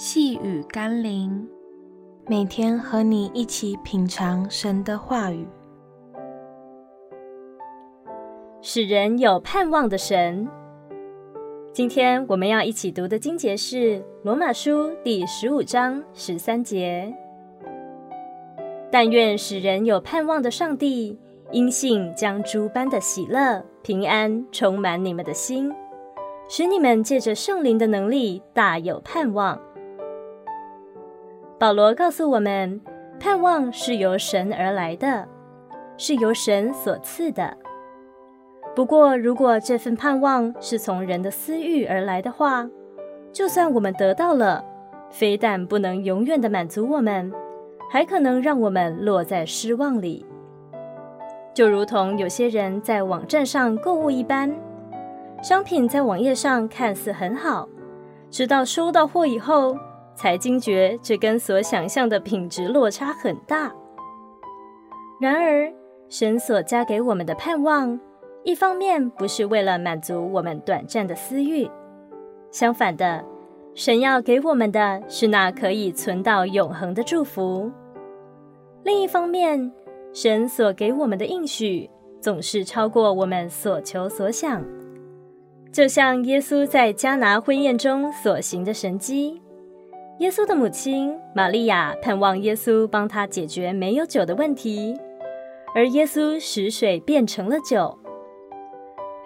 [0.00, 1.44] 细雨甘霖，
[2.28, 5.44] 每天和你一起品尝神的话语，
[8.62, 10.46] 使人有盼望的神。
[11.72, 14.70] 今天我们要一起读的经节是《罗马书》
[15.02, 17.12] 第十五章十三节。
[18.92, 21.18] 但愿使人有盼望的上帝，
[21.50, 25.74] 因信将诸般的喜乐、平安充满你们的心，
[26.48, 29.60] 使你们借着圣灵的能力，大有盼望。
[31.58, 32.80] 保罗告诉我们，
[33.18, 35.26] 盼望是由神而来的，
[35.96, 37.52] 是由神所赐的。
[38.76, 42.64] 不过，如果这份盼望是从人的私欲而来的话，
[43.32, 44.64] 就算我们得到了，
[45.10, 47.32] 非但不能永远的满足我们，
[47.90, 50.24] 还可能让我们落在失望里。
[51.52, 54.54] 就如同有些人在网站上购物一般，
[55.42, 57.68] 商品在网页上看似很好，
[58.30, 59.76] 直到收到货以后，
[60.18, 63.72] 才惊觉，这跟所想象的品质落差很大。
[65.20, 65.72] 然而，
[66.08, 67.98] 神所加给我们的盼望，
[68.42, 71.70] 一方面不是为了满足我们短暂的私欲，
[72.50, 73.24] 相反的，
[73.74, 77.70] 神要给我们的是那可以存到永恒的祝福。
[78.82, 79.70] 另一方面，
[80.12, 81.88] 神所给我们的应许，
[82.20, 84.64] 总是超过我们所求所想，
[85.72, 89.40] 就像耶稣在迦拿婚宴中所行的神迹。
[90.18, 94.98] 耶稣的母亲玛利亚盼望耶稣帮她解决没有酒的问题，
[95.76, 97.96] 而耶稣使水变成了酒。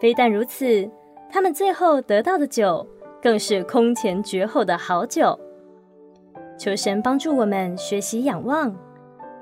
[0.00, 0.88] 非但如此，
[1.28, 2.86] 他们最后得到的酒
[3.20, 5.36] 更是空前绝后的好酒。
[6.56, 8.72] 求神帮助我们学习仰望，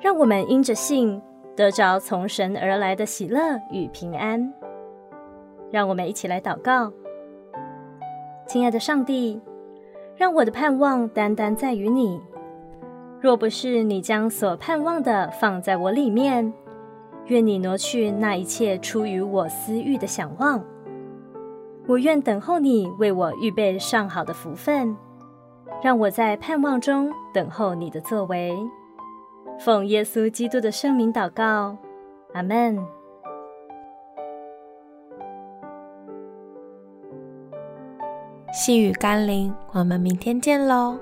[0.01, 1.21] 让我们因着信
[1.55, 4.51] 得着从神而来的喜乐与平安。
[5.71, 6.91] 让我们一起来祷告，
[8.47, 9.43] 亲爱的上帝。
[10.17, 12.21] 让我的盼望单单在于你。
[13.21, 16.53] 若不是你将所盼望的放在我里面，
[17.27, 20.63] 愿你挪去那一切出于我私欲的想望。
[21.87, 24.97] 我愿等候你为我预备上好的福分，
[25.83, 28.55] 让我在盼望中等候你的作为。
[29.59, 31.77] 奉耶稣基督的圣名祷告，
[32.33, 32.79] 阿门。
[38.55, 40.97] 细雨甘霖，我们明天见喽。